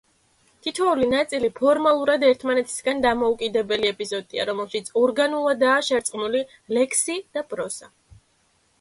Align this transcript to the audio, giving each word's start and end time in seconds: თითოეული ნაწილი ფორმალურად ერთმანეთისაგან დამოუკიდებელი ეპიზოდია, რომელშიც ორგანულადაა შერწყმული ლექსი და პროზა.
თითოეული 0.67 1.03
ნაწილი 1.09 1.49
ფორმალურად 1.59 2.25
ერთმანეთისაგან 2.31 3.05
დამოუკიდებელი 3.05 3.93
ეპიზოდია, 3.93 4.49
რომელშიც 4.53 4.93
ორგანულადაა 5.05 5.87
შერწყმული 5.93 6.47
ლექსი 6.79 7.23
და 7.39 7.49
პროზა. 7.55 7.97